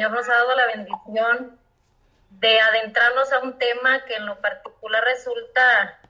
[0.00, 1.60] Señor nos ha dado la bendición
[2.30, 6.00] de adentrarnos a un tema que en lo particular resulta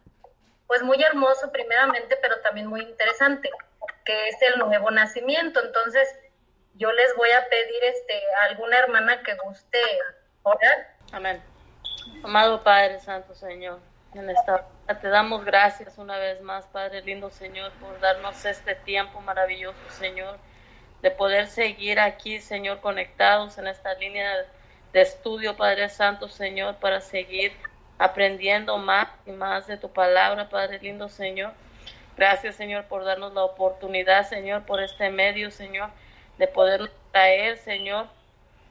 [0.69, 3.51] pues muy hermoso primeramente, pero también muy interesante,
[4.05, 5.61] que es el nuevo nacimiento.
[5.61, 6.09] Entonces,
[6.75, 9.81] yo les voy a pedir este alguna hermana que guste
[10.45, 10.95] orar.
[11.11, 11.43] Amén.
[12.23, 13.81] Amado Padre Santo Señor,
[14.15, 14.69] en esta
[15.01, 20.39] te damos gracias una vez más, Padre lindo Señor, por darnos este tiempo maravilloso, Señor,
[21.03, 24.31] de poder seguir aquí, Señor, conectados en esta línea
[24.93, 27.53] de estudio, Padre Santo, Señor, para seguir
[27.99, 31.53] aprendiendo más y más de tu palabra, Padre lindo Señor.
[32.17, 35.91] Gracias, Señor, por darnos la oportunidad, Señor, por este medio, Señor,
[36.39, 38.07] de poder traer, Señor,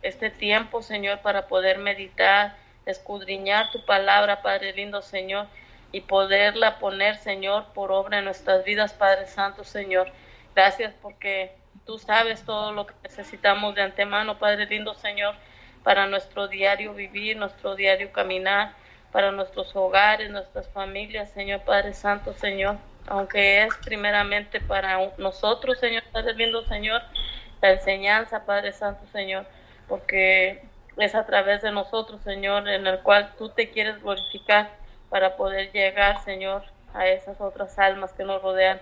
[0.02, 2.55] este tiempo, Señor, para poder meditar,
[2.85, 5.47] escudriñar tu palabra, Padre lindo, Señor,
[5.91, 10.11] y poderla poner, Señor, por obra en nuestras vidas, Padre Santo, Señor.
[10.55, 11.52] Gracias porque
[11.89, 15.34] tú sabes todo lo que necesitamos de antemano, Padre lindo, Señor,
[15.81, 18.73] para nuestro diario vivir, nuestro diario caminar
[19.11, 26.03] para nuestros hogares, nuestras familias, Señor Padre Santo, Señor, aunque es primeramente para nosotros, Señor
[26.11, 27.02] Padre lindo, Señor,
[27.59, 29.47] la enseñanza, Padre Santo, Señor,
[29.88, 30.61] porque
[30.95, 34.69] es a través de nosotros, Señor, en el cual tú te quieres glorificar
[35.09, 36.61] para poder llegar, Señor,
[36.94, 38.80] a esas otras almas que nos rodean.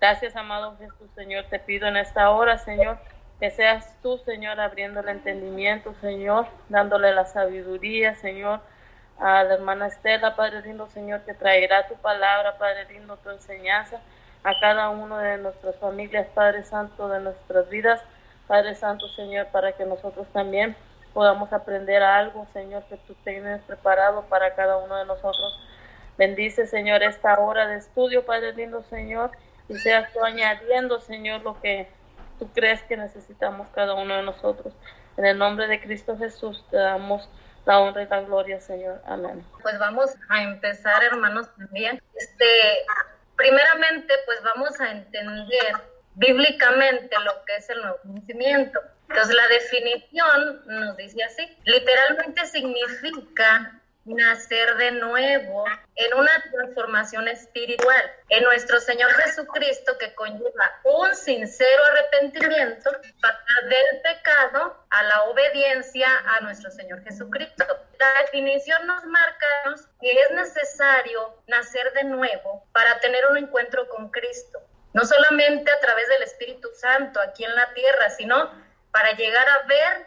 [0.00, 2.96] Gracias, amado Jesús, Señor, te pido en esta hora, Señor,
[3.38, 8.60] que seas tú, Señor, abriendo el entendimiento, Señor, dándole la sabiduría, Señor,
[9.18, 14.00] a la hermana Estela, Padre lindo, Señor, que traerá tu palabra, Padre lindo, tu enseñanza
[14.42, 18.00] a cada uno de nuestras familias, Padre Santo, de nuestras vidas,
[18.46, 20.74] Padre Santo, Señor, para que nosotros también
[21.12, 25.60] podamos aprender algo, Señor, que tú tienes preparado para cada uno de nosotros.
[26.16, 29.30] Bendice, Señor, esta hora de estudio, Padre lindo, Señor,
[29.70, 31.88] y seas tú añadiendo, Señor, lo que
[32.38, 34.74] tú crees que necesitamos cada uno de nosotros.
[35.16, 37.28] En el nombre de Cristo Jesús te damos
[37.66, 39.00] la honra y la gloria, Señor.
[39.06, 39.44] Amén.
[39.62, 42.02] Pues vamos a empezar, hermanos, también.
[42.16, 42.44] Este,
[43.36, 45.74] primeramente, pues vamos a entender
[46.14, 48.80] bíblicamente lo que es el nuevo conocimiento.
[49.08, 58.02] Entonces, la definición nos dice así, literalmente significa nacer de nuevo en una transformación espiritual
[58.30, 66.40] en nuestro Señor Jesucristo que conlleva un sincero arrepentimiento del pecado a la obediencia a
[66.40, 67.64] nuestro Señor Jesucristo.
[67.98, 69.46] La definición nos marca
[70.00, 74.60] que es necesario nacer de nuevo para tener un encuentro con Cristo,
[74.94, 78.50] no solamente a través del Espíritu Santo aquí en la tierra, sino
[78.90, 80.06] para llegar a ver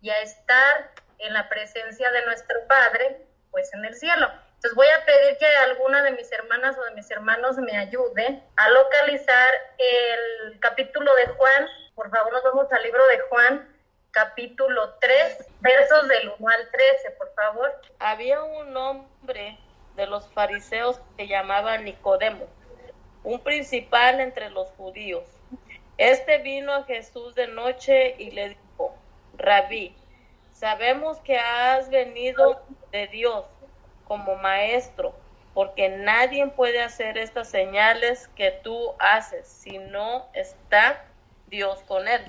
[0.00, 4.28] y a estar en la presencia de nuestro Padre pues en el cielo.
[4.56, 8.42] Entonces voy a pedir que alguna de mis hermanas o de mis hermanos me ayude
[8.56, 9.48] a localizar
[9.78, 11.68] el capítulo de Juan.
[11.94, 13.76] Por favor, nos vamos al libro de Juan,
[14.10, 17.80] capítulo 3, versos del 1 al 13, por favor.
[18.00, 19.56] Había un hombre
[19.94, 22.48] de los fariseos que llamaba Nicodemo,
[23.22, 25.28] un principal entre los judíos.
[25.96, 28.96] Este vino a Jesús de noche y le dijo,
[29.36, 29.94] Rabí,
[30.64, 33.44] sabemos que has venido de Dios
[34.08, 35.14] como maestro,
[35.52, 41.04] porque nadie puede hacer estas señales que tú haces si no está
[41.48, 42.22] Dios con él.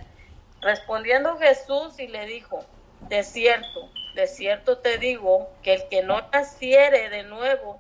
[0.60, 2.60] Respondiendo Jesús y le dijo,
[3.08, 7.80] de cierto, de cierto te digo que el que no naciere de nuevo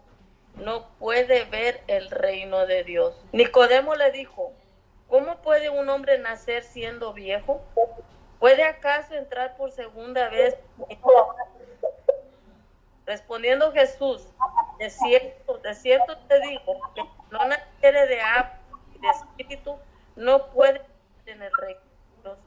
[0.53, 3.13] no puede ver el reino de Dios.
[3.33, 4.53] Nicodemo le dijo,
[5.09, 7.61] ¿cómo puede un hombre nacer siendo viejo?
[8.45, 10.56] ¿Puede acaso entrar por segunda vez
[13.07, 14.22] Respondiendo Jesús,
[14.78, 17.01] de cierto, de cierto te digo, que
[17.31, 18.59] no naciere de agua
[18.94, 19.79] y de espíritu,
[20.16, 20.79] no puede
[21.23, 22.38] tener reino.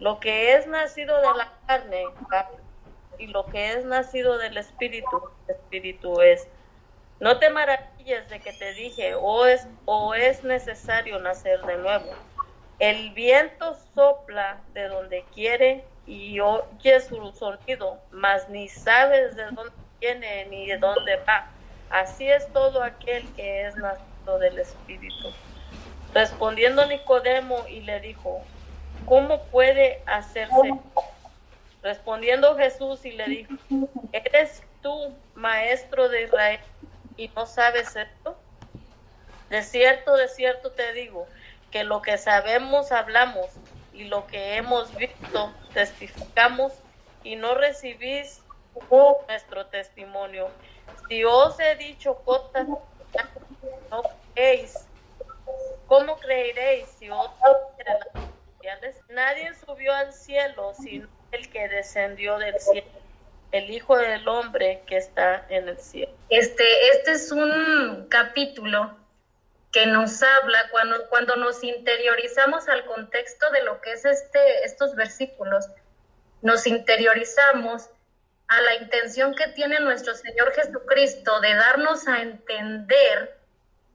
[0.00, 2.04] Lo que es nacido de la carne,
[3.16, 6.46] y lo que es nacido del espíritu, espíritu es.
[7.20, 12.12] No te maravilles de que te dije, o es, o es necesario nacer de nuevo.
[12.78, 19.74] El viento sopla de donde quiere y oye su sonido, mas ni sabes de dónde
[20.00, 21.52] viene ni de dónde va.
[21.90, 25.34] Así es todo aquel que es nacido del Espíritu.
[26.14, 28.46] Respondiendo Nicodemo y le dijo,
[29.04, 30.72] ¿cómo puede hacerse?
[31.82, 33.54] Respondiendo Jesús y le dijo,
[34.12, 36.60] ¿eres tú maestro de Israel
[37.16, 38.40] y no sabes esto?
[39.48, 41.26] De cierto, de cierto te digo,
[41.70, 43.46] que lo que sabemos hablamos
[43.92, 46.72] y lo que hemos visto testificamos
[47.24, 48.42] y no recibís
[49.28, 50.48] nuestro testimonio.
[51.08, 52.66] Si os he dicho cosas
[53.90, 54.02] no
[54.34, 54.86] creéis,
[55.86, 57.30] ¿cómo creeréis si os
[59.08, 62.86] Nadie subió al cielo sino el que descendió del cielo,
[63.52, 66.12] el Hijo del Hombre que está en el cielo.
[66.28, 68.94] Este, este es un capítulo
[69.72, 74.94] que nos habla cuando, cuando nos interiorizamos al contexto de lo que es este, estos
[74.94, 75.66] versículos,
[76.42, 77.90] nos interiorizamos
[78.48, 83.38] a la intención que tiene nuestro Señor Jesucristo de darnos a entender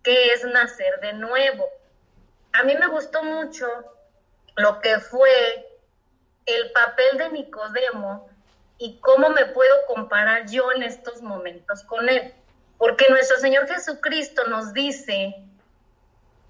[0.03, 1.67] qué es nacer de nuevo.
[2.51, 3.67] A mí me gustó mucho
[4.55, 5.67] lo que fue
[6.45, 8.29] el papel de Nicodemo
[8.77, 12.33] y cómo me puedo comparar yo en estos momentos con él.
[12.77, 15.33] Porque nuestro Señor Jesucristo nos dice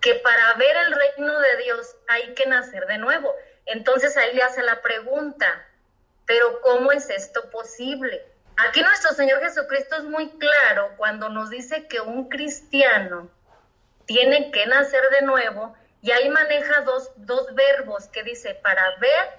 [0.04, 3.34] que para ver el reino de Dios hay que nacer de nuevo.
[3.66, 5.66] Entonces ahí le hace la pregunta,
[6.26, 8.22] pero ¿cómo es esto posible?
[8.58, 13.30] Aquí nuestro Señor Jesucristo es muy claro cuando nos dice que un cristiano
[14.06, 19.30] tiene que nacer de nuevo y ahí maneja dos, dos verbos que dice para ver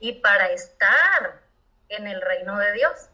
[0.00, 1.40] y para estar
[1.88, 3.08] en el reino de Dios.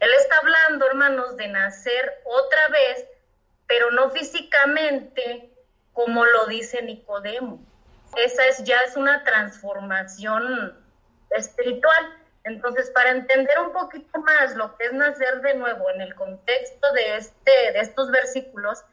[0.00, 3.06] Él está hablando, hermanos, de nacer otra vez,
[3.68, 5.52] pero no físicamente
[5.98, 7.58] como lo dice Nicodemo.
[8.14, 10.80] Esa es ya es una transformación
[11.30, 12.14] espiritual.
[12.44, 16.92] Entonces, para entender un poquito más lo que es nacer de nuevo en el contexto
[16.92, 18.84] de este de estos versículos,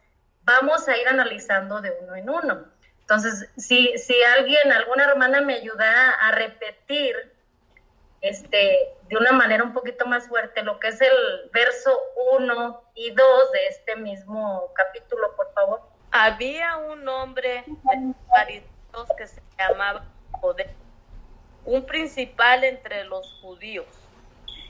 [0.46, 2.66] vamos a ir analizando de uno en uno.
[3.02, 7.16] Entonces, si, si alguien, alguna hermana me ayuda a repetir
[8.22, 8.80] este,
[9.10, 11.96] de una manera un poquito más fuerte lo que es el verso
[12.32, 15.95] 1 y 2 de este mismo capítulo, por favor.
[16.18, 18.64] Había un hombre de
[19.18, 20.06] que se llamaba
[20.40, 20.70] Poder,
[21.66, 23.86] un principal entre los judíos.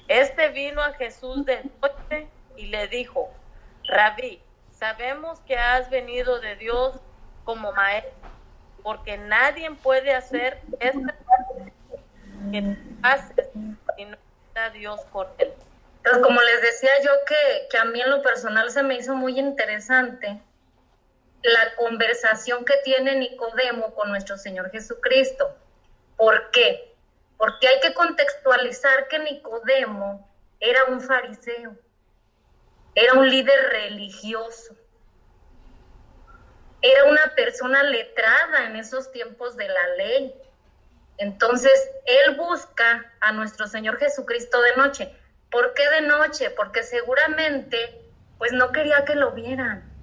[0.08, 2.28] Este vino a Jesús de noche
[2.58, 3.30] y le dijo,
[3.84, 6.96] Rabí, sabemos que has venido de Dios
[7.44, 8.12] como maestro,
[8.82, 11.14] porque nadie puede hacer esto
[12.52, 13.50] que haces
[13.96, 15.54] si no está Dios con él.
[15.98, 19.14] Entonces, como les decía yo que, que a mí en lo personal se me hizo
[19.14, 20.42] muy interesante
[21.46, 25.56] la conversación que tiene Nicodemo con nuestro Señor Jesucristo.
[26.18, 26.96] ¿Por qué?
[27.38, 30.28] Porque hay que contextualizar que Nicodemo
[30.60, 31.76] era un fariseo,
[32.96, 34.76] era un líder religioso,
[36.82, 40.36] era una persona letrada en esos tiempos de la ley.
[41.18, 45.16] Entonces, él busca a nuestro Señor Jesucristo de noche.
[45.52, 46.50] ¿Por qué de noche?
[46.50, 48.02] Porque seguramente,
[48.38, 49.95] pues no quería que lo vieran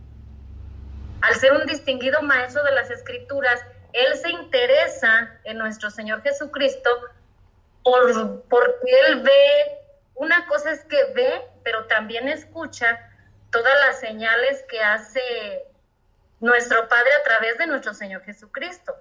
[1.23, 6.91] al ser un distinguido maestro de las escrituras, él se interesa en nuestro Señor Jesucristo
[7.83, 9.79] por, porque él ve,
[10.15, 13.09] una cosa es que ve, pero también escucha
[13.51, 15.65] todas las señales que hace
[16.41, 18.95] nuestro Padre a través de nuestro Señor Jesucristo,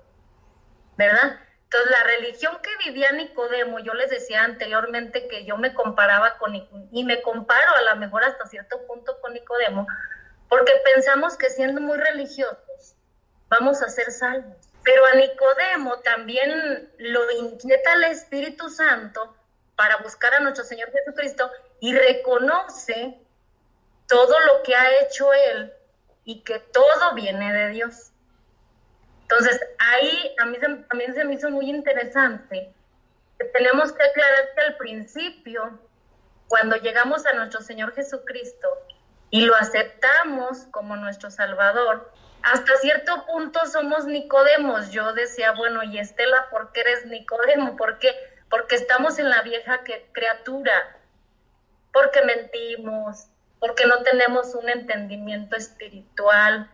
[0.97, 1.39] ¿verdad?
[1.63, 6.53] Entonces, la religión que vivía Nicodemo, yo les decía anteriormente que yo me comparaba con,
[6.91, 9.87] y me comparo a lo mejor hasta cierto punto con Nicodemo,
[10.51, 12.95] porque pensamos que siendo muy religiosos
[13.47, 14.57] vamos a ser salvos.
[14.83, 19.33] Pero a Nicodemo también lo inquieta el Espíritu Santo
[19.77, 21.49] para buscar a nuestro Señor Jesucristo
[21.79, 23.17] y reconoce
[24.09, 25.71] todo lo que ha hecho Él
[26.25, 28.11] y que todo viene de Dios.
[29.21, 30.57] Entonces, ahí a mí
[30.89, 32.73] también se me hizo muy interesante
[33.39, 35.79] que tenemos que aclarar que al principio,
[36.49, 38.67] cuando llegamos a nuestro Señor Jesucristo,
[39.31, 42.11] y lo aceptamos como nuestro Salvador,
[42.43, 44.91] hasta cierto punto somos Nicodemos.
[44.91, 47.77] Yo decía, bueno, y Estela, ¿por qué eres Nicodemo?
[47.77, 48.13] ¿Por qué?
[48.49, 50.97] Porque estamos en la vieja criatura,
[51.93, 53.27] porque mentimos,
[53.59, 56.69] porque no tenemos un entendimiento espiritual.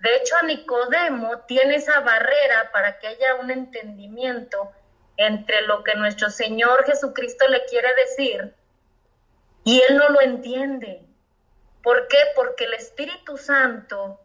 [0.00, 4.72] De hecho, a Nicodemo tiene esa barrera para que haya un entendimiento
[5.16, 8.54] entre lo que nuestro Señor Jesucristo le quiere decir
[9.64, 11.04] y él no lo entiende.
[11.82, 12.18] ¿Por qué?
[12.34, 14.20] Porque el Espíritu Santo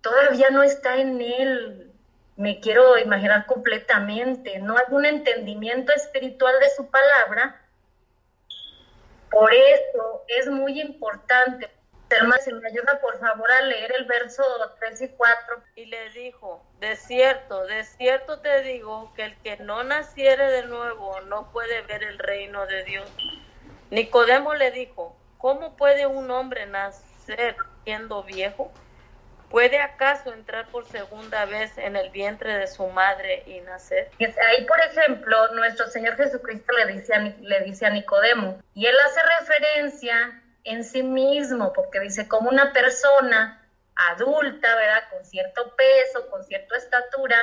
[0.00, 1.92] todavía no está en él.
[2.36, 4.58] Me quiero imaginar completamente.
[4.58, 7.62] No hay un entendimiento espiritual de su palabra.
[9.30, 11.70] Por eso es muy importante.
[12.08, 14.44] Hermano, si me ayuda por favor a leer el verso
[14.78, 15.62] 3 y 4.
[15.74, 20.66] Y le dijo, de cierto, de cierto te digo que el que no naciere de
[20.66, 23.10] nuevo no puede ver el reino de Dios.
[23.90, 28.72] Nicodemo le dijo, ¿Cómo puede un hombre nacer siendo viejo?
[29.50, 34.10] ¿Puede acaso entrar por segunda vez en el vientre de su madre y nacer?
[34.18, 40.82] Ahí, por ejemplo, nuestro Señor Jesucristo le dice a, Nicodemo, y él hace referencia en
[40.82, 43.64] sí mismo, porque dice, como una persona
[43.94, 45.04] adulta, ¿verdad?
[45.10, 47.36] Con cierto peso, con cierta estatura,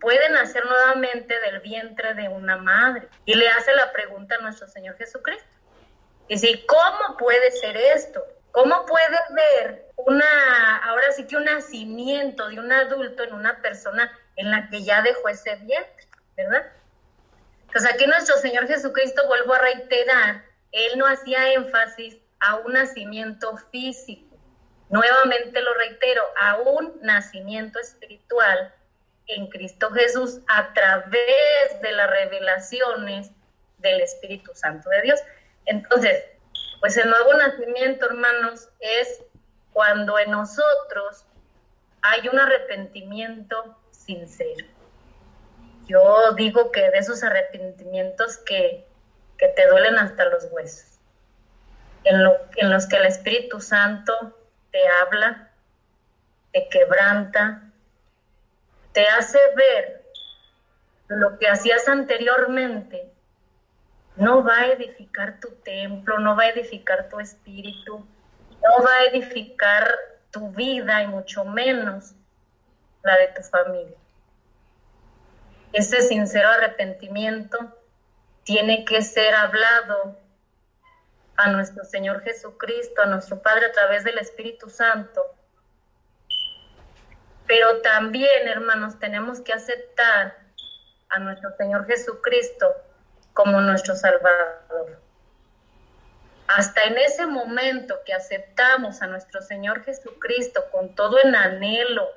[0.00, 3.08] puede nacer nuevamente del vientre de una madre.
[3.24, 5.57] Y le hace la pregunta a nuestro Señor Jesucristo.
[6.28, 8.24] Y si, ¿cómo puede ser esto?
[8.52, 14.10] ¿Cómo puede ver una, ahora sí que un nacimiento de un adulto en una persona
[14.36, 16.06] en la que ya dejó ese vientre,
[16.36, 16.66] ¿verdad?
[17.72, 23.56] Pues aquí nuestro Señor Jesucristo, vuelvo a reiterar, Él no hacía énfasis a un nacimiento
[23.70, 24.36] físico.
[24.90, 28.74] Nuevamente lo reitero, a un nacimiento espiritual
[29.26, 33.30] en Cristo Jesús a través de las revelaciones
[33.78, 35.20] del Espíritu Santo de Dios.
[35.68, 36.24] Entonces,
[36.80, 39.22] pues el nuevo nacimiento, hermanos, es
[39.72, 41.26] cuando en nosotros
[42.00, 44.66] hay un arrepentimiento sincero.
[45.86, 48.86] Yo digo que de esos arrepentimientos que,
[49.36, 50.98] que te duelen hasta los huesos,
[52.04, 52.16] en,
[52.56, 54.38] en los que el Espíritu Santo
[54.70, 55.50] te habla,
[56.52, 57.62] te quebranta,
[58.92, 60.02] te hace ver
[61.08, 63.12] lo que hacías anteriormente
[64.18, 68.04] no va a edificar tu templo, no va a edificar tu espíritu,
[68.62, 69.94] no va a edificar
[70.30, 72.14] tu vida y mucho menos
[73.02, 73.96] la de tu familia.
[75.72, 77.58] Ese sincero arrepentimiento
[78.42, 80.16] tiene que ser hablado
[81.36, 85.22] a nuestro Señor Jesucristo, a nuestro Padre a través del Espíritu Santo.
[87.46, 90.36] Pero también, hermanos, tenemos que aceptar
[91.08, 92.66] a nuestro Señor Jesucristo
[93.38, 95.00] como nuestro Salvador.
[96.48, 102.08] Hasta en ese momento que aceptamos a nuestro Señor Jesucristo con todo el anhelo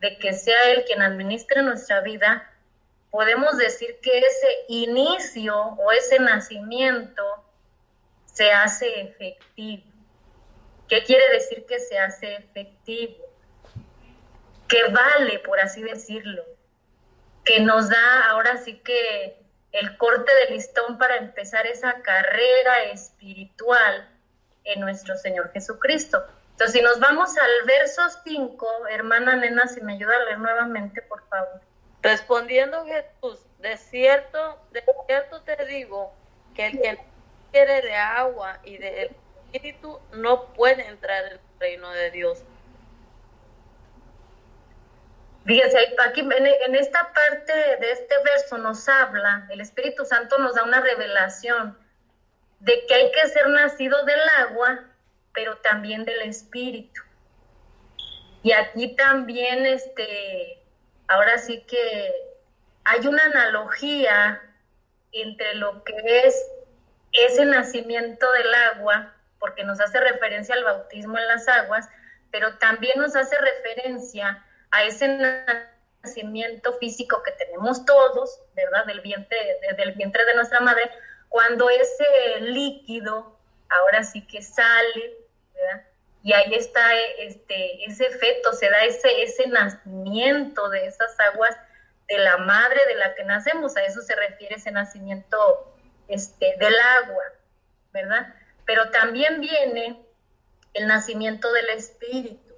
[0.00, 2.50] de que sea Él quien administre nuestra vida,
[3.10, 7.22] podemos decir que ese inicio o ese nacimiento
[8.24, 9.84] se hace efectivo.
[10.88, 13.22] ¿Qué quiere decir que se hace efectivo?
[14.66, 16.42] Que vale, por así decirlo,
[17.44, 19.43] que nos da ahora sí que
[19.74, 24.08] el corte de listón para empezar esa carrera espiritual
[24.62, 26.24] en nuestro Señor Jesucristo.
[26.52, 31.02] Entonces, si nos vamos al verso 5, hermana nena, si me ayuda a leer nuevamente,
[31.02, 31.60] por favor.
[32.02, 36.14] Respondiendo Jesús, de cierto, de cierto te digo
[36.54, 36.98] que el que
[37.50, 39.10] quiere de agua y del
[39.46, 42.44] espíritu no puede entrar en el reino de Dios.
[45.46, 50.64] Fíjense, aquí en, esta parte de este verso nos habla, el Espíritu Santo nos da
[50.64, 51.78] una revelación
[52.60, 54.84] de que hay que ser nacido del agua,
[55.34, 57.02] pero también del Espíritu.
[58.42, 60.62] Y aquí también, este,
[61.08, 62.14] ahora sí que
[62.84, 64.40] hay una analogía
[65.12, 66.42] entre lo que es
[67.12, 71.86] ese nacimiento del agua, porque nos hace referencia al bautismo en las aguas,
[72.30, 74.42] pero también nos hace referencia
[74.74, 75.06] a ese
[76.02, 78.84] nacimiento físico que tenemos todos, ¿verdad?
[78.86, 79.38] Del vientre,
[79.76, 80.90] del vientre de nuestra madre,
[81.28, 83.38] cuando ese líquido
[83.68, 85.16] ahora sí que sale,
[85.54, 85.84] ¿verdad?
[86.24, 91.56] Y ahí está este, ese feto, se da ese, ese nacimiento de esas aguas
[92.08, 95.72] de la madre de la que nacemos, a eso se refiere ese nacimiento
[96.08, 97.24] este, del agua,
[97.92, 98.34] ¿verdad?
[98.64, 100.04] Pero también viene
[100.72, 102.53] el nacimiento del espíritu.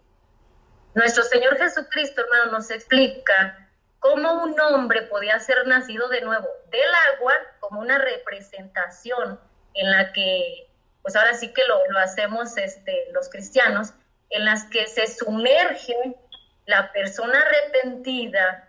[0.97, 6.89] Nuestro Señor Jesucristo, hermano, nos explica cómo un hombre podía ser nacido de nuevo del
[7.13, 9.39] agua como una representación
[9.75, 10.71] en la que,
[11.03, 13.93] pues ahora sí que lo, hacemos este, los cristianos,
[14.31, 16.17] en las que se sumerge
[16.65, 18.67] la persona arrepentida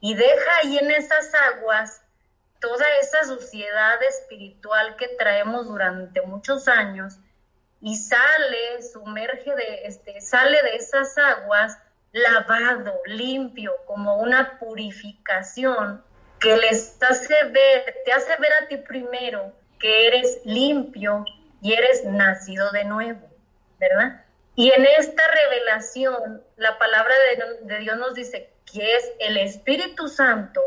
[0.00, 2.02] y deja ahí en esas aguas
[2.60, 7.20] toda esa suciedad espiritual que traemos durante muchos años
[7.80, 11.78] y sale, sumerge de, este, sale de esas aguas
[12.12, 16.02] lavado, limpio, como una purificación
[16.38, 21.24] que les hace ver, te hace ver a ti primero que eres limpio
[21.62, 23.30] y eres nacido de nuevo,
[23.78, 24.24] ¿verdad?
[24.56, 30.08] Y en esta revelación, la palabra de, de Dios nos dice que es el Espíritu
[30.08, 30.60] Santo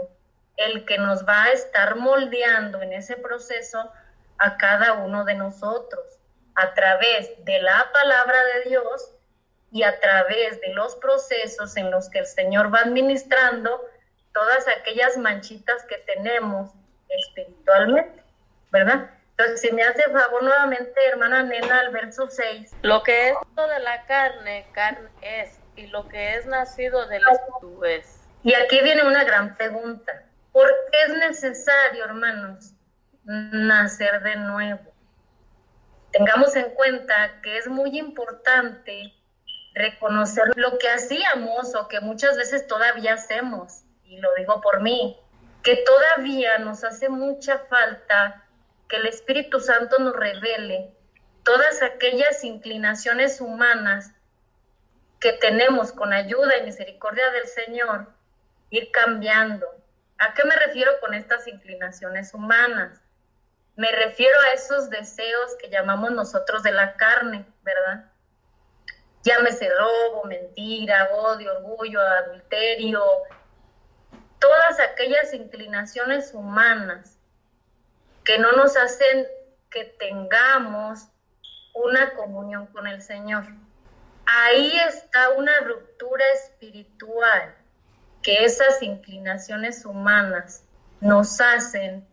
[0.58, 3.92] el que nos va a estar moldeando en ese proceso
[4.38, 6.20] a cada uno de nosotros
[6.56, 9.12] a través de la palabra de Dios
[9.72, 13.82] y a través de los procesos en los que el Señor va administrando
[14.34, 16.72] todas aquellas manchitas que tenemos
[17.10, 18.24] espiritualmente,
[18.72, 19.10] ¿verdad?
[19.32, 22.76] Entonces, si me hace favor nuevamente, hermana Nena, al verso 6.
[22.84, 27.84] Lo que es de la carne, carne es, y lo que es nacido del Espíritu
[27.84, 28.20] es.
[28.44, 30.24] Y aquí viene una gran pregunta.
[30.52, 32.74] ¿Por qué es necesario, hermanos,
[33.24, 34.93] nacer de nuevo?
[36.14, 39.14] Tengamos en cuenta que es muy importante
[39.74, 43.82] reconocer lo que hacíamos o que muchas veces todavía hacemos.
[44.06, 45.18] y lo digo por mí,
[45.64, 48.46] que todavía nos hace mucha falta
[48.88, 50.94] que el Espíritu Santo nos revele
[51.44, 54.12] todas aquellas inclinaciones humanas
[55.20, 58.08] que tenemos con ayuda y misericordia del Señor,
[58.70, 59.66] ir cambiando.
[60.20, 63.03] ¿A qué me refiero con estas inclinaciones humanas?
[63.76, 68.06] Me refiero a esos deseos que llamamos nosotros de la carne, ¿verdad?
[69.24, 73.04] Llámese robo, mentira, odio, orgullo, adulterio,
[74.40, 77.18] todas aquellas inclinaciones humanas
[78.24, 79.26] que no nos hacen
[79.70, 81.08] que tengamos
[81.74, 83.46] una comunión con el Señor.
[84.26, 87.56] Ahí está una ruptura espiritual
[88.22, 90.64] que esas inclinaciones humanas
[91.02, 92.08] nos hacen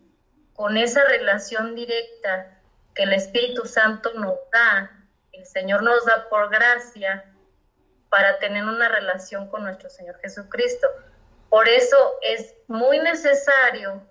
[0.61, 2.55] con esa relación directa
[2.93, 4.91] que el Espíritu Santo nos da,
[5.31, 7.25] el Señor nos da por gracia
[8.09, 10.87] para tener una relación con nuestro Señor Jesucristo.
[11.49, 14.03] Por eso es muy necesario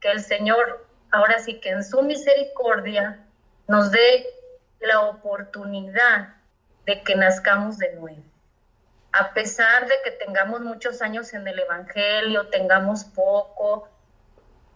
[0.00, 3.22] que el Señor, ahora sí que en su misericordia,
[3.66, 4.30] nos dé
[4.80, 6.36] la oportunidad
[6.86, 8.22] de que nazcamos de nuevo.
[9.12, 13.90] A pesar de que tengamos muchos años en el Evangelio, tengamos poco,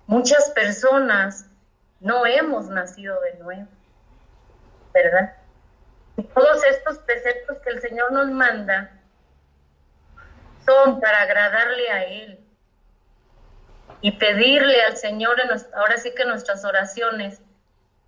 [0.06, 1.47] muchas personas
[2.00, 3.68] no hemos nacido de nuevo,
[4.92, 5.35] ¿verdad?
[6.16, 8.90] Y todos estos preceptos que el Señor nos manda
[10.66, 12.38] son para agradarle a Él
[14.00, 15.37] y pedirle al Señor,
[15.75, 17.40] ahora sí que nuestras oraciones,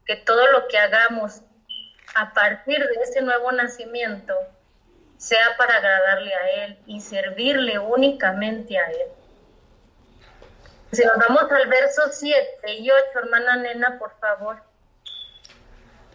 [0.05, 1.43] que todo lo que hagamos
[2.15, 4.35] a partir de ese nuevo nacimiento
[5.17, 9.09] sea para agradarle a Él y servirle únicamente a Él.
[10.95, 14.63] Si nos vamos al verso 7 y 8, hermana Nena, por favor.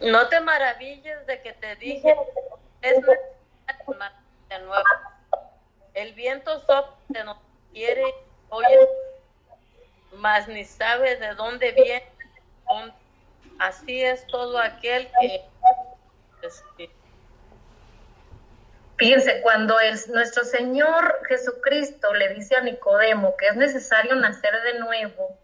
[0.00, 2.16] No te maravilles de que te dije,
[2.80, 4.84] es de nuevo.
[5.92, 8.02] El viento sopla, no quiere,
[8.48, 8.88] oye,
[10.12, 12.08] mas ni sabe de dónde viene.
[13.58, 15.44] Así es todo aquel que
[16.42, 16.90] este,
[19.00, 19.76] Fíjense, cuando
[20.08, 25.38] nuestro Señor Jesucristo le dice a Nicodemo que es necesario nacer de nuevo,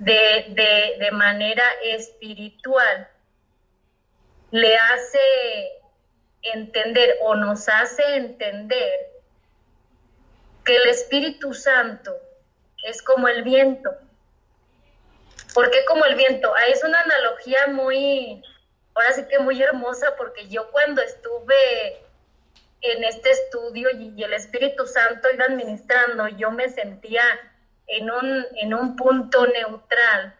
[0.00, 3.08] de, de manera espiritual,
[4.50, 5.18] le hace
[6.42, 9.00] entender o nos hace entender
[10.62, 12.14] que el Espíritu Santo
[12.82, 13.90] es como el viento.
[15.54, 16.52] ¿Por qué como el viento?
[16.54, 18.42] Ah, es una analogía muy,
[18.94, 22.04] ahora sí que muy hermosa porque yo cuando estuve
[22.80, 27.22] en este estudio y, el Espíritu Santo iba administrando, yo me sentía
[27.86, 30.34] en un, en un punto neutral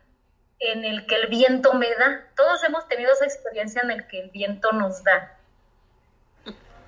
[0.61, 2.27] en el que el viento me da.
[2.37, 5.39] Todos hemos tenido esa experiencia en el que el viento nos da.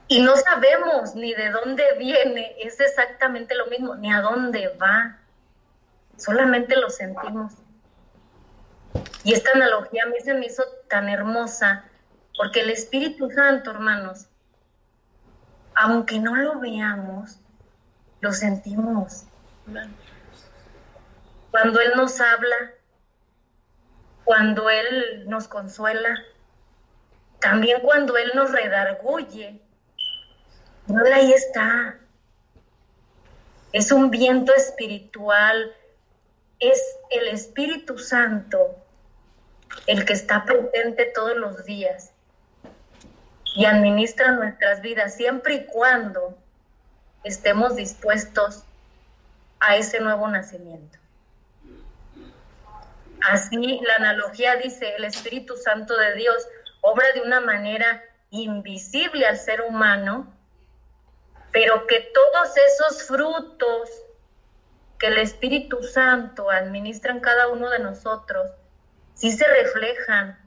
[0.09, 5.19] Y no sabemos ni de dónde viene, es exactamente lo mismo, ni a dónde va.
[6.17, 7.53] Solamente lo sentimos.
[9.25, 11.85] Y esta analogía a mí se me hizo tan hermosa,
[12.37, 14.27] porque el Espíritu Santo, hermanos,
[15.75, 17.41] aunque no lo veamos,
[18.21, 19.25] lo sentimos.
[21.51, 22.57] Cuando Él nos habla,
[24.25, 26.19] cuando Él nos consuela,
[27.41, 29.61] también cuando Él nos redarguye,
[30.89, 31.99] Él ahí está.
[33.73, 35.75] Es un viento espiritual,
[36.61, 36.81] es
[37.11, 38.86] el Espíritu Santo
[39.87, 42.12] el que está presente todos los días
[43.55, 46.37] y administra nuestras vidas siempre y cuando
[47.25, 48.65] estemos dispuestos
[49.61, 50.99] a ese nuevo nacimiento.
[53.29, 56.47] Así la analogía dice, el Espíritu Santo de Dios
[56.81, 60.33] obra de una manera invisible al ser humano,
[61.51, 63.91] pero que todos esos frutos
[64.99, 68.51] que el Espíritu Santo administra en cada uno de nosotros,
[69.17, 70.39] sí se reflejan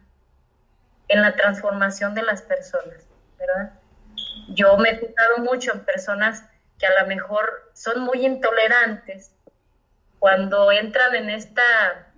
[1.09, 3.05] en la transformación de las personas,
[3.37, 3.73] ¿verdad?
[4.49, 6.43] Yo me he fijado mucho en personas
[6.77, 9.31] que a lo mejor son muy intolerantes
[10.19, 12.13] cuando entran en esta,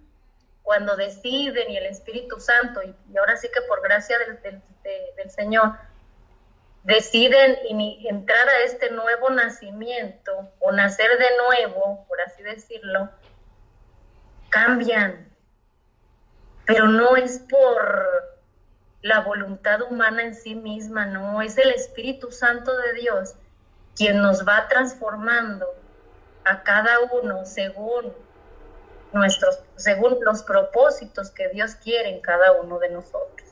[0.62, 4.62] cuando deciden y el Espíritu Santo, y, ahora sí que por gracia del,
[5.16, 5.74] del Señor,
[6.84, 7.58] deciden
[8.08, 13.10] entrar a este nuevo nacimiento o nacer de nuevo, por así decirlo,
[14.50, 15.31] cambian,
[16.71, 18.39] pero no es por
[19.01, 23.36] la voluntad humana en sí misma, no, es el Espíritu Santo de Dios
[23.97, 25.65] quien nos va transformando
[26.45, 28.13] a cada uno según
[29.12, 33.49] nuestros, según los propósitos que Dios quiere en cada uno de nosotros.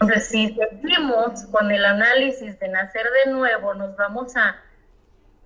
[0.00, 4.60] Entonces, si seguimos con el análisis de nacer de nuevo, nos vamos a,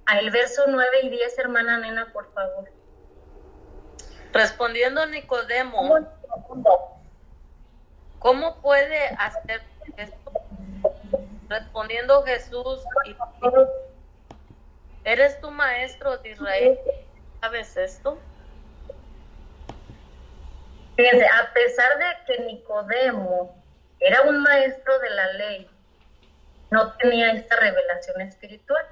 [0.06, 2.77] al verso 9 y 10, hermana nena, por favor.
[4.38, 5.98] Respondiendo Nicodemo,
[8.20, 9.62] ¿cómo puede hacer
[9.96, 10.32] esto?
[11.48, 12.84] Respondiendo Jesús,
[15.02, 16.78] ¿eres tu maestro de Israel?
[17.40, 18.16] ¿Sabes esto?
[20.94, 23.60] Fíjense, a pesar de que Nicodemo
[23.98, 25.70] era un maestro de la ley,
[26.70, 28.86] no tenía esta revelación espiritual.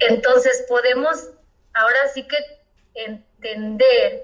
[0.00, 1.30] Entonces podemos
[1.72, 2.61] ahora sí que
[2.94, 4.22] entender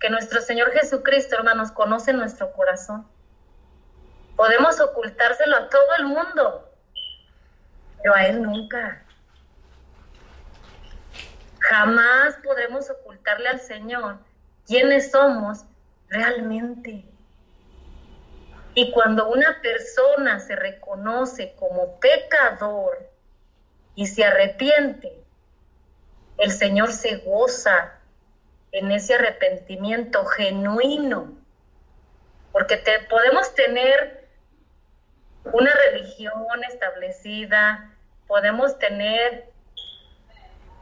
[0.00, 3.06] que nuestro Señor Jesucristo, hermanos, conoce nuestro corazón.
[4.36, 6.70] Podemos ocultárselo a todo el mundo,
[8.02, 9.02] pero a Él nunca.
[11.60, 14.18] Jamás podremos ocultarle al Señor
[14.66, 15.64] quiénes somos
[16.08, 17.04] realmente.
[18.74, 23.08] Y cuando una persona se reconoce como pecador
[23.94, 25.23] y se arrepiente,
[26.38, 27.94] el Señor se goza
[28.72, 31.32] en ese arrepentimiento genuino,
[32.52, 34.28] porque te, podemos tener
[35.52, 37.94] una religión establecida,
[38.26, 39.52] podemos tener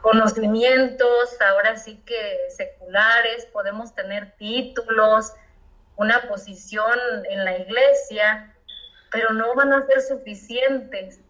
[0.01, 5.33] conocimientos, ahora sí que seculares, podemos tener títulos,
[5.97, 8.55] una posición en la iglesia,
[9.11, 11.21] pero no van a ser suficientes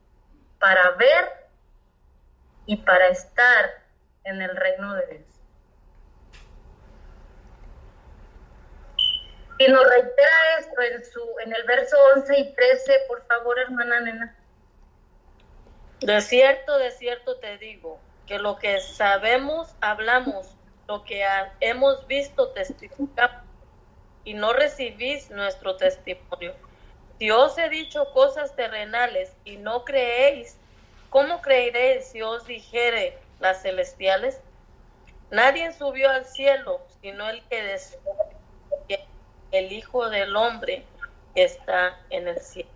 [0.58, 1.32] para ver
[2.66, 3.81] y para estar
[4.24, 5.32] en el reino de Dios.
[9.58, 14.00] Y nos reitera esto en, su, en el verso 11 y 13, por favor, hermana
[14.00, 14.36] nena.
[16.00, 20.48] De cierto, de cierto te digo, que lo que sabemos, hablamos,
[20.88, 21.24] lo que
[21.60, 23.44] hemos visto, testificamos,
[24.24, 26.54] y no recibís nuestro testimonio.
[27.18, 30.58] Si os he dicho cosas terrenales y no creéis,
[31.08, 34.40] ¿cómo creeréis si os dijere las celestiales?
[35.30, 39.06] Nadie subió al cielo, sino el que
[39.50, 40.84] el Hijo del Hombre
[41.34, 42.70] está en el cielo.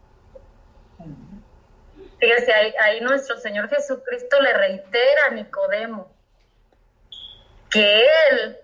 [2.19, 6.11] Fíjese, ahí, nuestro Señor Jesucristo le reitera a Nicodemo
[7.71, 8.01] que
[8.31, 8.59] Él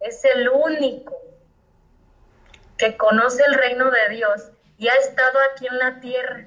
[0.00, 1.16] es el único
[2.76, 6.46] que conoce el reino de Dios y ha estado aquí en la tierra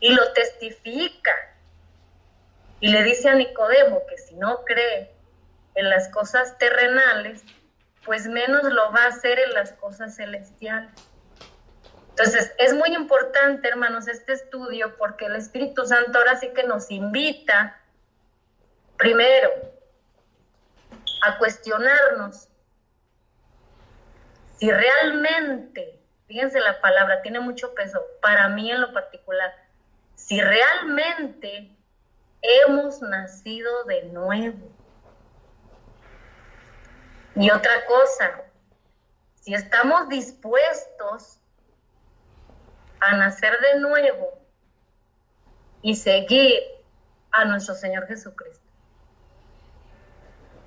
[0.00, 1.32] y lo testifica.
[2.80, 5.14] Y le dice a Nicodemo que si no cree
[5.74, 7.42] en las cosas terrenales,
[8.04, 10.90] pues menos lo va a hacer en las cosas celestiales.
[12.10, 16.90] Entonces, es muy importante, hermanos, este estudio porque el Espíritu Santo ahora sí que nos
[16.90, 17.80] invita,
[18.96, 19.50] primero,
[21.22, 22.48] a cuestionarnos
[24.58, 29.52] si realmente, fíjense la palabra, tiene mucho peso, para mí en lo particular,
[30.14, 31.76] si realmente
[32.44, 34.70] hemos nacido de nuevo.
[37.36, 38.42] Y otra cosa,
[39.34, 41.40] si estamos dispuestos
[43.00, 44.38] a nacer de nuevo
[45.82, 46.62] y seguir
[47.32, 48.64] a nuestro Señor Jesucristo.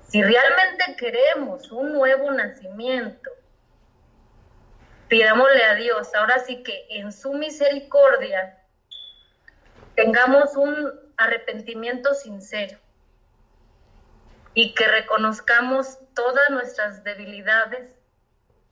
[0.08, 3.30] Si realmente queremos un nuevo nacimiento,
[5.08, 8.62] pidámosle a Dios, ahora sí que en su misericordia
[9.96, 12.78] tengamos un arrepentimiento sincero
[14.54, 17.94] y que reconozcamos todas nuestras debilidades,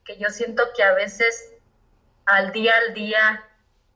[0.03, 1.53] que yo siento que a veces
[2.25, 3.43] al día al día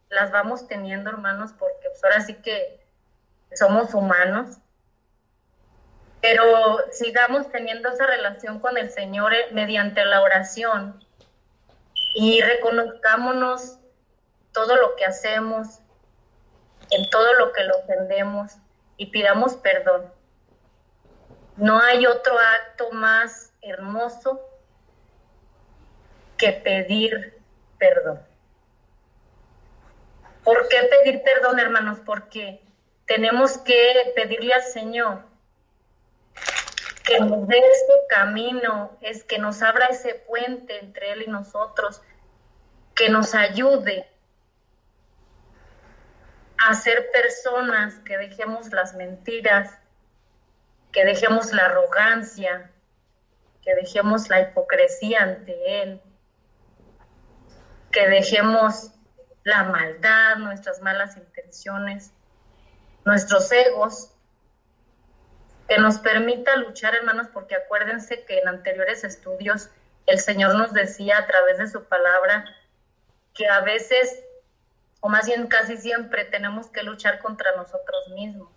[0.09, 2.85] las vamos teniendo, hermanos, porque pues, ahora sí que
[3.53, 4.57] somos humanos,
[6.21, 11.03] pero sigamos teniendo esa relación con el Señor eh, mediante la oración
[12.13, 13.79] y reconozcámonos
[14.53, 15.80] todo lo que hacemos,
[16.91, 18.53] en todo lo que lo ofendemos
[18.97, 20.11] y pidamos perdón.
[21.57, 24.41] No hay otro acto más hermoso
[26.37, 27.39] que pedir
[27.77, 28.21] perdón.
[30.43, 31.99] ¿Por qué pedir perdón, hermanos?
[32.05, 32.61] Porque
[33.05, 35.23] tenemos que pedirle al Señor
[37.03, 42.01] que nos dé este camino, es que nos abra ese puente entre Él y nosotros,
[42.95, 44.07] que nos ayude
[46.67, 49.77] a ser personas que dejemos las mentiras,
[50.91, 52.71] que dejemos la arrogancia,
[53.63, 56.01] que dejemos la hipocresía ante Él,
[57.91, 58.91] que dejemos
[59.43, 62.11] la maldad, nuestras malas intenciones,
[63.05, 64.13] nuestros egos,
[65.67, 69.69] que nos permita luchar, hermanos, porque acuérdense que en anteriores estudios
[70.05, 72.45] el Señor nos decía a través de su palabra
[73.33, 74.23] que a veces
[75.01, 78.49] o más bien casi siempre tenemos que luchar contra nosotros mismos.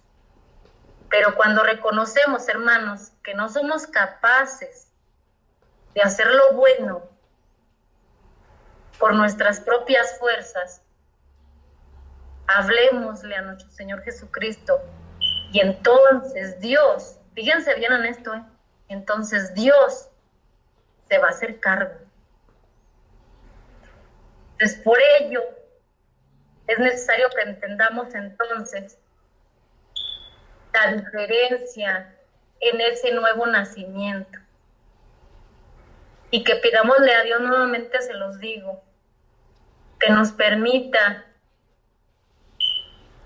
[1.11, 4.93] Pero cuando reconocemos, hermanos, que no somos capaces
[5.95, 7.03] de hacer lo bueno
[8.99, 10.83] por nuestras propias fuerzas,
[12.47, 14.81] hablemosle a nuestro Señor Jesucristo
[15.51, 18.45] y entonces Dios, fíjense bien en esto, ¿eh?
[18.89, 20.11] entonces Dios
[21.09, 21.95] se va a hacer cargo.
[24.53, 25.43] Entonces por ello
[26.67, 28.99] es necesario que entendamos entonces
[30.73, 32.15] la diferencia
[32.61, 34.39] en ese nuevo nacimiento.
[36.31, 38.83] Y que pidámosle a Dios nuevamente, se los digo,
[40.01, 41.25] que nos permita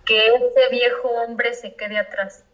[0.05, 2.45] que ese viejo hombre se quede atrás.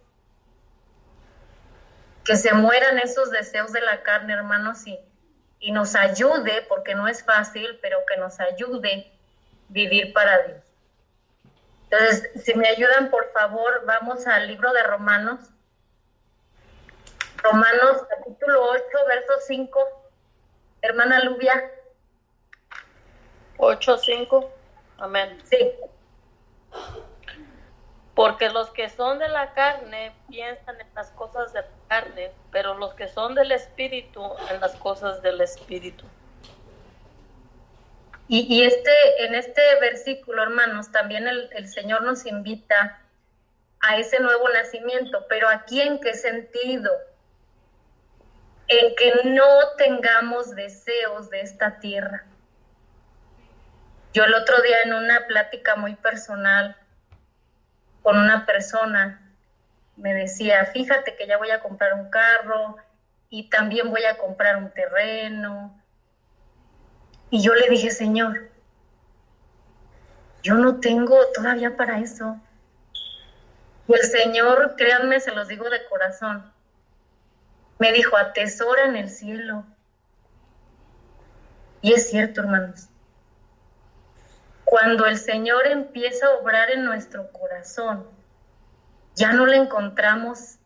[2.24, 4.98] Que se mueran esos deseos de la carne, hermanos, y,
[5.58, 9.10] y nos ayude, porque no es fácil, pero que nos ayude
[9.68, 10.73] vivir para Dios.
[11.94, 15.40] Entonces, si me ayudan, por favor, vamos al libro de Romanos.
[17.36, 19.80] Romanos capítulo 8, verso 5.
[20.82, 21.70] Hermana Lubia.
[23.58, 24.50] 8, 5.
[24.98, 25.40] Amén.
[25.44, 25.72] Sí.
[28.16, 32.74] Porque los que son de la carne piensan en las cosas de la carne, pero
[32.74, 36.04] los que son del Espíritu en las cosas del Espíritu.
[38.26, 38.90] Y, este,
[39.26, 43.00] en este versículo, hermanos, también el, Señor nos invita
[43.80, 46.90] a ese nuevo nacimiento, pero aquí en qué sentido?
[48.68, 49.44] En que no
[49.76, 52.24] tengamos deseos de esta tierra.
[54.14, 56.76] Yo el otro día en una plática muy personal
[58.02, 59.20] con una persona
[59.96, 62.76] me decía, fíjate que ya voy a comprar un carro
[63.28, 65.83] y también voy a comprar un terreno
[67.34, 68.48] y yo le dije, Señor,
[70.44, 72.40] yo no tengo todavía para eso.
[73.88, 76.52] Y el Señor, créanme, se los digo de corazón,
[77.80, 79.64] me dijo, atesora en el cielo.
[81.82, 82.86] Y es cierto, hermanos.
[84.64, 88.06] Cuando el Señor empieza a obrar en nuestro corazón,
[89.16, 90.58] ya no le encontramos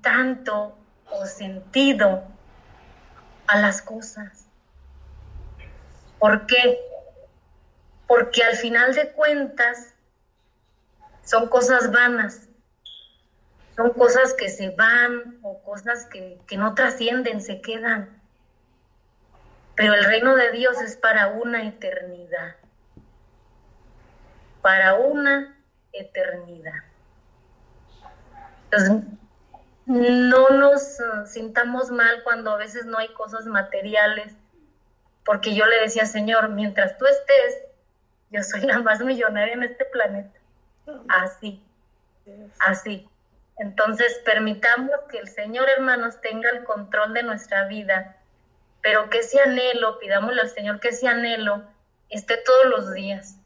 [0.00, 0.78] tanto
[1.10, 2.24] o sentido
[3.46, 4.49] a las cosas.
[6.20, 6.78] ¿Por qué?
[8.06, 9.94] Porque al final de cuentas
[11.24, 12.48] son cosas vanas,
[13.74, 18.20] son cosas que se van o cosas que, no trascienden, se quedan.
[19.76, 22.56] Pero el reino de Dios es para una eternidad,
[24.60, 25.56] para una
[25.92, 26.84] eternidad.
[28.64, 29.04] Entonces,
[29.86, 34.34] no nos uh, sintamos mal cuando a veces no hay cosas materiales
[35.24, 37.62] porque yo le decía, Señor, mientras tú estés,
[38.30, 40.38] yo soy la más millonaria en este planeta.
[41.08, 41.62] Así,
[42.60, 43.08] así.
[43.58, 48.16] Entonces, permitamos que el Señor, hermanos, tenga el control de nuestra vida,
[48.80, 51.62] pero que ese anhelo, pidámosle al Señor que ese anhelo
[52.08, 53.36] esté todos los días.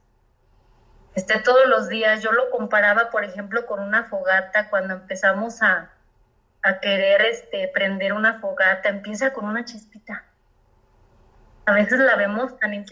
[1.14, 2.22] Esté todos los días.
[2.22, 5.90] Yo lo comparaba, por ejemplo, con una fogata, cuando empezamos a,
[6.62, 10.24] a querer este, prender una fogata, empieza con una chispita
[11.66, 12.85] a veces la vemos tan,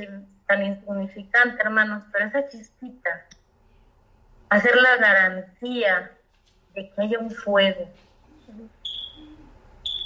[0.47, 3.27] tan insignificante, hermanos, pero esa chispita
[4.61, 6.11] ser la garantía
[6.75, 7.89] de que haya un fuego.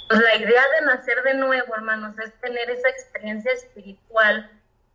[0.07, 4.49] Pues la idea de nacer de nuevo, hermanos, es tener esa experiencia espiritual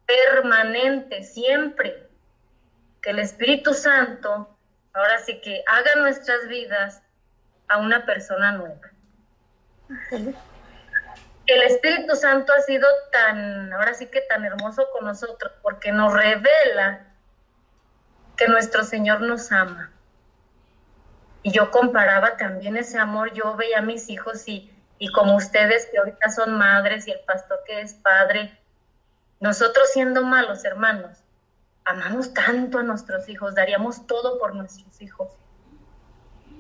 [0.07, 2.09] permanente, siempre.
[3.03, 4.57] Que el Espíritu Santo,
[4.95, 7.03] ahora sí que haga nuestras vidas
[7.69, 8.91] a una persona nueva
[11.53, 16.12] el Espíritu Santo ha sido tan, ahora sí que tan hermoso con nosotros, porque nos
[16.12, 17.07] revela
[18.37, 19.93] que nuestro Señor nos ama.
[21.43, 25.87] Y yo comparaba también ese amor, yo veía a mis hijos y, y como ustedes
[25.87, 28.57] que ahorita son madres y el pastor que es padre,
[29.41, 31.19] nosotros siendo malos hermanos,
[31.85, 35.33] amamos tanto a nuestros hijos, daríamos todo por nuestros hijos,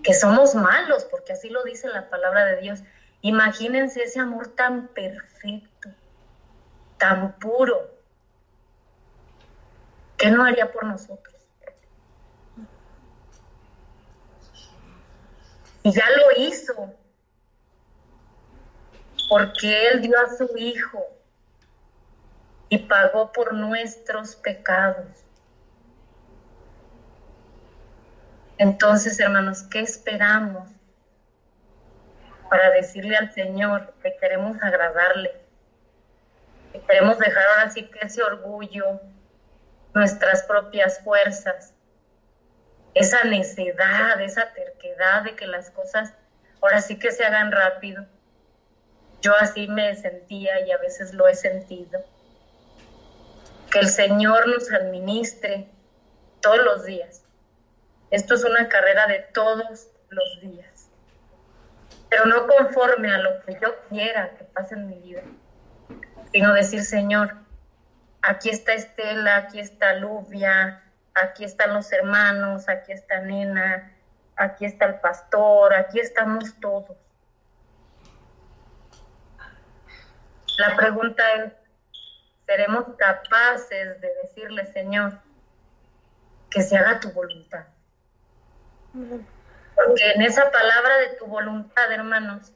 [0.02, 2.80] que somos malos, porque así lo dice la palabra de Dios
[3.22, 5.88] Imagínense ese amor tan perfecto,
[6.98, 7.88] tan puro.
[10.18, 11.34] ¿Qué no haría por nosotros?
[15.84, 16.94] Y ya lo hizo,
[19.28, 21.04] porque Él dio a su Hijo
[22.68, 25.06] y pagó por nuestros pecados.
[28.58, 30.68] Entonces, hermanos, ¿qué esperamos?
[32.52, 35.32] Para decirle al Señor que queremos agradarle,
[36.70, 39.00] que queremos dejar ahora sí que ese orgullo,
[39.94, 41.72] nuestras propias fuerzas,
[42.92, 46.12] esa necedad, esa terquedad de que las cosas
[46.60, 48.04] ahora sí que se hagan rápido.
[49.22, 52.04] Yo así me sentía y a veces lo he sentido.
[53.70, 55.70] Que el Señor nos administre
[56.42, 57.24] todos los días.
[58.10, 60.71] Esto es una carrera de todos los días.
[62.12, 65.22] Pero no conforme a lo que yo quiera que pase en mi vida,
[66.30, 67.34] sino decir, Señor,
[68.20, 70.82] aquí está Estela, aquí está Luvia,
[71.14, 73.96] aquí están los hermanos, aquí está Nena,
[74.36, 76.98] aquí está el pastor, aquí estamos todos.
[80.58, 81.52] La pregunta es,
[82.44, 85.18] ¿seremos capaces de decirle, Señor,
[86.50, 87.64] que se haga tu voluntad?
[89.86, 92.52] Porque en esa palabra de tu voluntad, hermanos,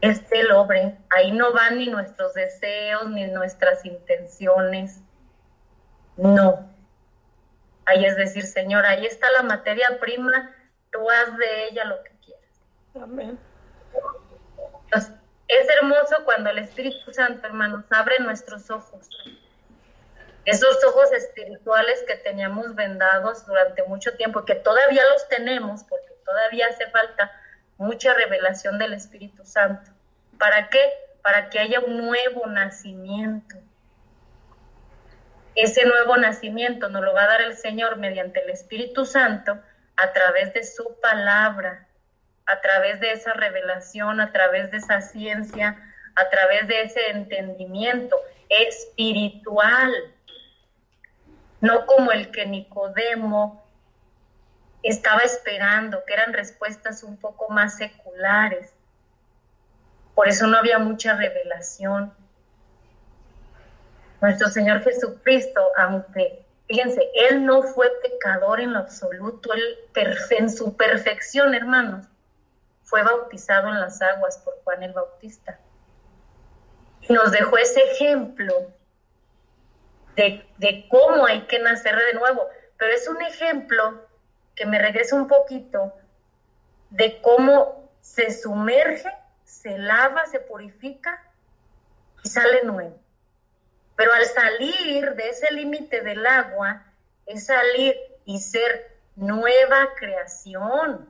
[0.00, 0.96] este el obre.
[1.10, 5.00] Ahí no van ni nuestros deseos, ni nuestras intenciones.
[6.16, 6.70] No.
[7.86, 10.50] Ahí es decir, Señor, ahí está la materia prima,
[10.90, 12.60] tú haz de ella lo que quieras.
[13.00, 13.38] Amén.
[15.48, 19.08] es hermoso cuando el Espíritu Santo, hermanos, abre nuestros ojos.
[20.46, 26.68] Esos ojos espirituales que teníamos vendados durante mucho tiempo, que todavía los tenemos, porque todavía
[26.68, 27.32] hace falta
[27.78, 29.90] mucha revelación del Espíritu Santo.
[30.38, 30.80] ¿Para qué?
[31.22, 33.56] Para que haya un nuevo nacimiento.
[35.56, 39.58] Ese nuevo nacimiento nos lo va a dar el Señor mediante el Espíritu Santo
[39.96, 41.88] a través de su palabra,
[42.46, 45.76] a través de esa revelación, a través de esa ciencia,
[46.14, 48.16] a través de ese entendimiento
[48.48, 49.92] espiritual,
[51.60, 53.64] no como el que Nicodemo
[54.82, 58.72] estaba esperando, que eran respuestas un poco más seculares.
[60.14, 62.12] Por eso no había mucha revelación.
[64.20, 69.62] Nuestro Señor Jesucristo, aunque, fíjense, Él no fue pecador en lo absoluto, Él
[70.30, 72.06] en su perfección, hermanos,
[72.82, 75.58] fue bautizado en las aguas por Juan el Bautista.
[77.02, 78.54] Y nos dejó ese ejemplo
[80.16, 82.46] de, de cómo hay que nacer de nuevo.
[82.76, 84.06] Pero es un ejemplo
[84.54, 85.94] que me regresa un poquito
[86.90, 89.10] de cómo se sumerge,
[89.44, 91.22] se lava, se purifica
[92.24, 92.98] y sale nuevo.
[93.96, 96.82] Pero al salir de ese límite del agua,
[97.26, 101.08] es salir y ser nueva creación.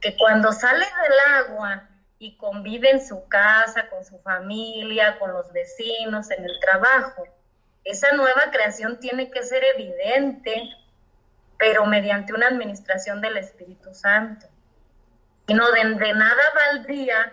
[0.00, 1.88] Que cuando sale del agua
[2.18, 7.26] y convive en su casa, con su familia, con los vecinos, en el trabajo,
[7.86, 10.76] esa nueva creación tiene que ser evidente
[11.58, 14.46] pero mediante una administración del Espíritu Santo.
[15.46, 17.32] Y no de, nada valdría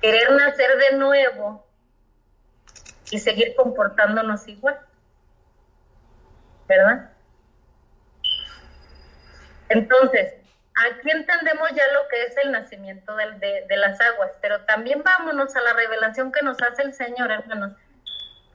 [0.00, 1.66] querer nacer de nuevo
[3.10, 4.78] y seguir comportándonos igual.
[6.66, 7.10] ¿Verdad?
[9.68, 10.34] Entonces,
[10.74, 15.54] aquí entendemos ya lo que es el nacimiento de, de, las aguas, pero también vámonos
[15.56, 17.72] a la revelación que nos hace el Señor, hermanos.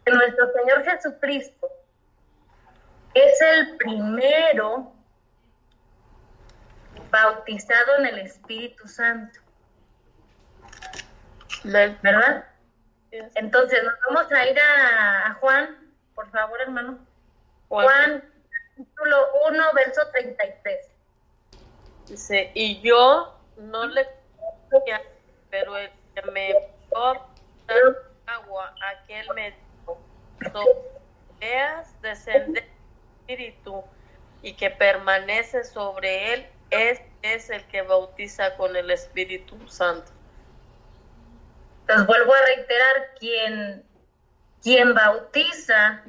[0.08, 1.68] Que nuestro Señor Jesucristo
[3.14, 4.94] es el primero
[7.12, 9.42] bautizado en el Espíritu Santo.
[11.66, 12.46] ¿Verdad?
[13.12, 15.78] Entonces, nos vamos a ir a, Juan,
[16.16, 17.00] por favor, hermano.
[17.68, 18.24] Juan,
[18.78, 20.90] capítulo 1, verso 33.
[22.08, 24.08] Dice, y yo no le
[25.50, 26.54] pero el que me
[28.26, 29.67] agua, aquel me
[31.40, 32.68] veas descender
[33.28, 33.84] Espíritu
[34.42, 40.12] y que permanece sobre él, es, es el que bautiza con el Espíritu Santo.
[41.82, 46.04] Entonces vuelvo a reiterar, quien, bautiza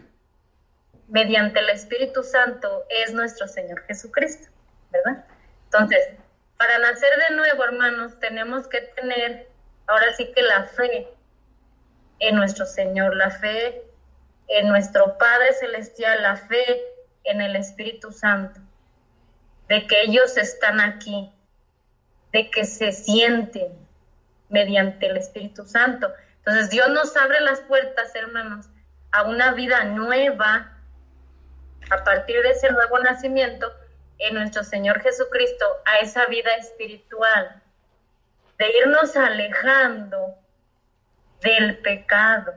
[1.08, 4.48] mediante el Espíritu Santo es nuestro Señor Jesucristo,
[4.90, 5.24] ¿verdad?
[5.64, 6.10] Entonces,
[6.56, 9.48] para nacer de nuevo, hermanos, tenemos que tener
[9.86, 11.08] ahora sí que la fe
[12.18, 13.87] en nuestro Señor, la fe
[14.48, 16.82] en nuestro Padre Celestial, la fe
[17.24, 18.60] en el Espíritu Santo,
[19.68, 21.30] de que ellos están aquí,
[22.32, 23.72] de que se sienten
[24.48, 26.12] mediante el Espíritu Santo.
[26.38, 28.66] Entonces Dios nos abre las puertas, hermanos,
[29.12, 30.72] a una vida nueva
[31.90, 33.70] a partir de ese nuevo nacimiento
[34.18, 37.62] en nuestro Señor Jesucristo, a esa vida espiritual,
[38.58, 40.34] de irnos alejando
[41.40, 42.52] del pecado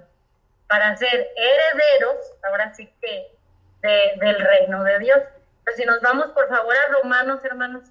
[0.72, 3.38] para ser herederos, ahora sí que
[3.82, 5.19] del reino de Dios.
[5.65, 7.89] Pero si nos vamos por favor a Romanos, hermanos,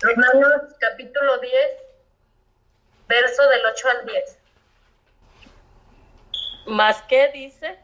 [0.00, 1.54] Romanos capítulo 10,
[3.08, 4.38] verso del 8 al 10.
[6.66, 7.78] ¿Más qué dice?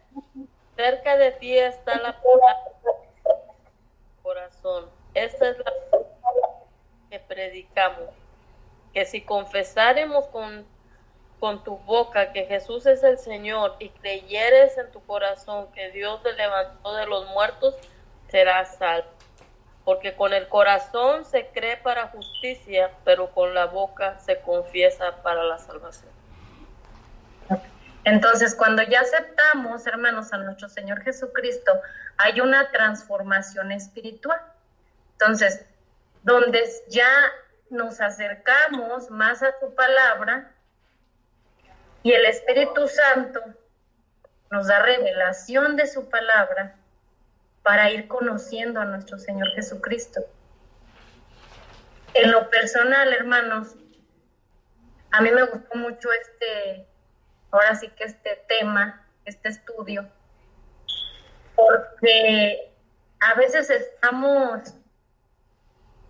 [0.77, 2.21] cerca de ti está la
[4.23, 4.91] corazón.
[5.15, 5.73] Esta es la
[7.09, 8.11] que predicamos,
[8.93, 10.67] que si confesaremos con,
[11.41, 16.23] con tu boca que Jesús es el Señor y creyeres en tu corazón que Dios
[16.23, 17.75] te levantó de los muertos,
[18.29, 19.09] serás salvo.
[19.85, 25.43] Porque con el corazón se cree para justicia, pero con la boca se confiesa para
[25.43, 26.11] la salvación.
[28.05, 31.73] Entonces, cuando ya aceptamos, hermanos, a nuestro Señor Jesucristo,
[32.19, 34.41] hay una transformación espiritual.
[35.13, 35.65] Entonces,
[36.23, 37.11] donde ya
[37.71, 40.51] nos acercamos más a su palabra
[42.03, 43.41] y el Espíritu Santo
[44.51, 46.77] nos da revelación de su palabra
[47.63, 50.21] para ir conociendo a nuestro Señor Jesucristo.
[52.15, 53.77] En lo personal, hermanos,
[55.13, 56.87] a mí me gustó mucho este
[57.51, 60.09] ahora sí que este tema, este estudio,
[61.55, 62.73] porque
[63.21, 64.75] a veces estamos,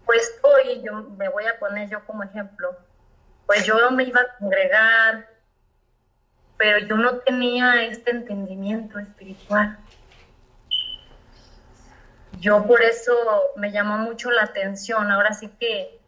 [0.05, 2.77] pues hoy yo me voy a poner yo como ejemplo,
[3.47, 5.30] pues yo me iba a congregar,
[6.61, 9.79] pero yo no tenía este entendimiento espiritual.
[12.39, 13.13] Yo por eso
[13.57, 15.99] me llamó mucho la atención, ahora sí que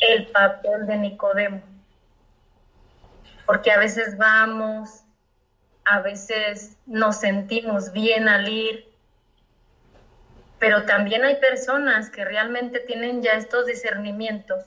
[0.00, 1.62] el papel de Nicodemo
[3.48, 5.04] porque a veces vamos,
[5.86, 8.92] a veces nos sentimos bien al ir,
[10.58, 14.66] pero también hay personas que realmente tienen ya estos discernimientos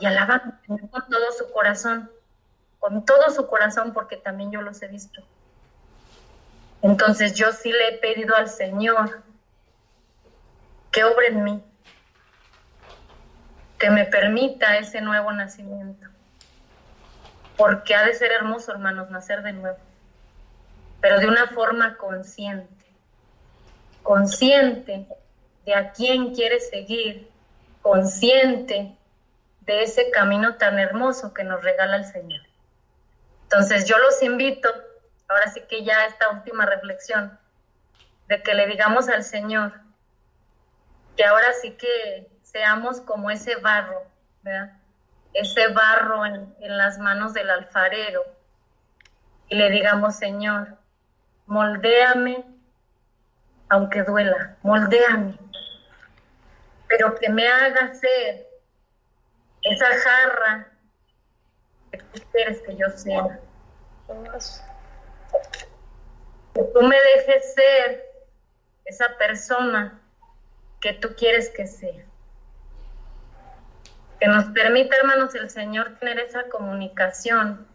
[0.00, 2.10] y alaban con todo su corazón,
[2.80, 5.22] con todo su corazón, porque también yo los he visto.
[6.82, 9.22] Entonces yo sí le he pedido al Señor
[10.90, 11.64] que obre en mí,
[13.78, 16.10] que me permita ese nuevo nacimiento
[17.60, 19.76] porque ha de ser hermoso, hermanos, nacer de nuevo,
[21.02, 22.86] pero de una forma consciente,
[24.02, 25.06] consciente
[25.66, 27.28] de a quién quiere seguir,
[27.82, 28.96] consciente
[29.60, 32.40] de ese camino tan hermoso que nos regala el Señor.
[33.52, 34.68] Entonces yo los invito,
[35.26, 37.36] ahora sí que ya esta última reflexión,
[38.28, 39.72] de que le digamos al Señor
[41.16, 44.04] que ahora sí que seamos como ese barro,
[44.42, 44.72] ¿verdad?
[45.34, 48.22] ese barro en, las manos del alfarero
[49.48, 50.78] y le digamos, Señor,
[51.46, 52.44] moldéame
[53.68, 55.36] aunque duela, moldéame,
[56.88, 58.46] pero que me haga ser
[59.62, 60.68] esa jarra
[61.90, 63.40] que tú quieres que yo sea.
[66.54, 68.04] Que tú me dejes ser
[68.84, 70.00] esa persona
[70.80, 72.04] que tú quieres que sea
[74.20, 77.66] que nos permita, hermanos, el Señor tener esa comunicación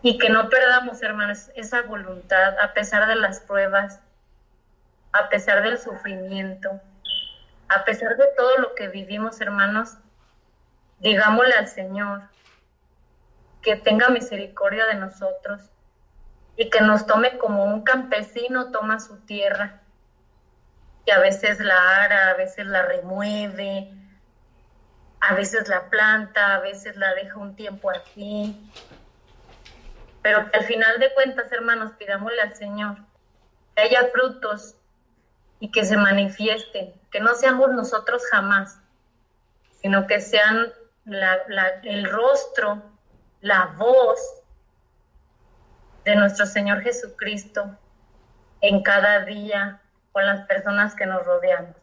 [0.00, 4.00] y que no perdamos, hermanos, esa voluntad a pesar de las pruebas,
[5.12, 6.80] a pesar del sufrimiento,
[7.68, 9.98] a pesar de todo lo que vivimos, hermanos,
[11.00, 12.22] digámosle al Señor
[13.62, 15.62] que tenga misericordia de nosotros
[16.56, 19.80] y que nos tome como un campesino toma su tierra,
[21.04, 23.90] que a veces la ara, a veces la remueve,
[25.20, 28.70] a veces la planta, a veces la deja un tiempo así,
[30.22, 32.96] pero que al final de cuentas, hermanos, pidámosle al Señor
[33.74, 34.76] que haya frutos
[35.60, 38.78] y que se manifiesten, que no seamos nosotros jamás,
[39.80, 40.72] sino que sean
[41.06, 42.82] el rostro,
[43.40, 44.20] la voz
[46.04, 47.76] de nuestro Señor Jesucristo
[48.60, 49.80] en cada día
[50.12, 51.76] con las personas que nos rodeamos.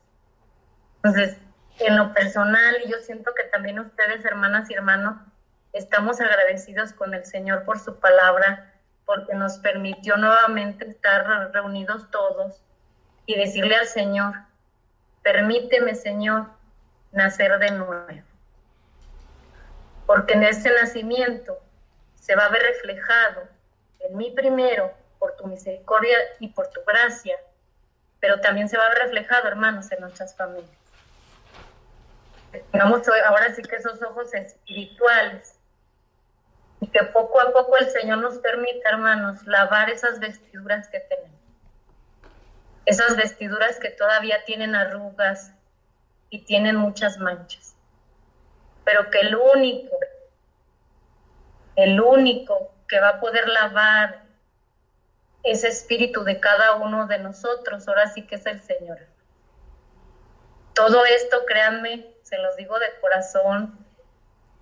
[0.97, 1.37] Entonces,
[1.79, 5.17] en lo personal, y yo siento que también ustedes, hermanas y hermanos,
[5.73, 8.73] estamos agradecidos con el Señor por su palabra,
[9.05, 12.61] porque nos permitió nuevamente estar reunidos todos
[13.25, 14.33] y decirle al Señor,
[15.23, 16.47] permíteme, Señor,
[17.11, 18.32] nacer de nuevo.
[20.05, 21.59] Porque en ese nacimiento
[22.15, 23.43] se va a ver reflejado
[23.99, 27.37] en mí primero, por tu misericordia y por tu gracia,
[28.19, 30.83] pero también se va a ver reflejado, hermanos, en nuestras familias
[32.71, 35.55] tengamos ahora sí que esos ojos espirituales
[36.81, 41.39] y que poco a poco el Señor nos permita, hermanos, lavar esas vestiduras que tenemos.
[42.85, 45.53] Esas vestiduras que todavía tienen arrugas
[46.29, 47.72] y tienen muchas manchas.
[48.85, 49.97] Pero que el único,
[51.75, 54.23] el único que va a poder lavar
[55.43, 58.99] ese espíritu de cada uno de nosotros, ahora sí que es el Señor.
[60.73, 63.77] Todo esto, créanme, se los digo de corazón,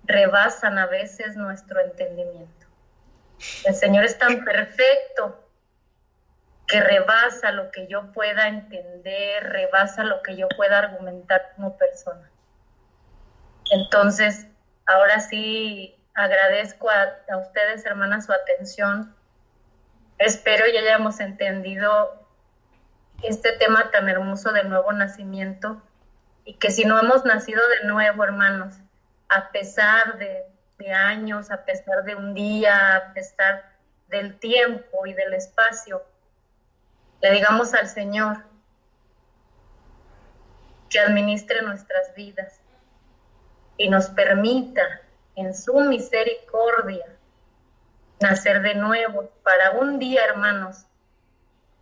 [0.04, 2.66] rebasan a veces nuestro entendimiento.
[3.64, 5.38] El Señor es tan perfecto
[6.66, 12.30] que rebasa lo que yo pueda entender, rebasa lo que yo pueda argumentar como persona.
[13.72, 14.46] Entonces,
[14.84, 19.16] ahora sí agradezco a, ustedes, hermanas, su atención.
[20.18, 22.28] Espero ya hayamos entendido
[23.22, 25.80] este tema tan hermoso del nuevo nacimiento
[26.44, 28.74] y que si no hemos nacido de nuevo, hermanos,
[29.30, 30.44] a pesar de,
[30.92, 33.72] años, a pesar de un día, a pesar
[34.08, 36.02] del tiempo y del espacio,
[37.22, 38.44] le digamos al Señor
[40.90, 42.61] que administre nuestras vidas
[43.76, 44.82] y nos permita
[45.36, 47.06] en su misericordia
[48.20, 50.86] nacer de nuevo para un día, hermanos,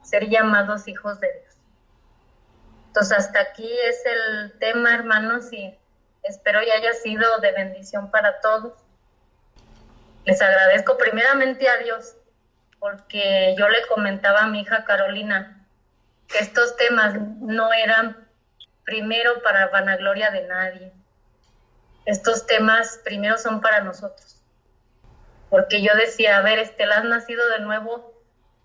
[0.02, 1.54] ser llamados hijos de Dios.
[2.88, 5.76] Entonces, hasta aquí es el tema, hermanos, y
[6.22, 8.72] espero ya haya sido de bendición para todos.
[10.24, 12.16] Les agradezco primeramente a Dios
[12.78, 15.66] porque yo le comentaba a mi hija Carolina
[16.26, 18.28] que estos temas no eran
[18.84, 20.92] primero para vanagloria de nadie.
[22.06, 24.42] Estos temas primero son para nosotros.
[25.48, 28.14] Porque yo decía, a ver, Estela, ¿has nacido de nuevo?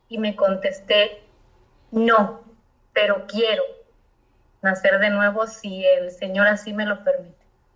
[0.07, 1.23] Y me contesté,
[1.91, 2.43] no,
[2.93, 3.63] pero quiero
[4.61, 7.44] nacer de nuevo si el Señor así me lo permite.